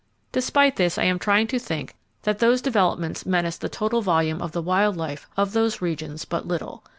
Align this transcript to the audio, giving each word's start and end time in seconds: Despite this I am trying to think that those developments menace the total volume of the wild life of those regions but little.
Despite 0.31 0.77
this 0.77 0.97
I 0.97 1.03
am 1.03 1.19
trying 1.19 1.45
to 1.45 1.59
think 1.59 1.93
that 2.23 2.39
those 2.39 2.59
developments 2.59 3.23
menace 3.23 3.57
the 3.59 3.69
total 3.69 4.01
volume 4.01 4.41
of 4.41 4.51
the 4.51 4.59
wild 4.59 4.97
life 4.97 5.29
of 5.37 5.53
those 5.53 5.79
regions 5.79 6.25
but 6.25 6.47
little. 6.47 6.83